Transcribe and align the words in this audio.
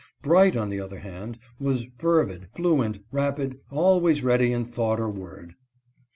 Bright, 0.23 0.55
on 0.55 0.69
the 0.69 0.79
other 0.81 0.97
hand, 1.01 1.37
was 1.59 1.85
fervid, 1.99 2.47
fluent, 2.55 3.03
rapid; 3.11 3.59
always 3.69 4.23
ready 4.23 4.51
in 4.51 4.65
thought 4.65 4.99
or 4.99 5.11
word. 5.11 5.53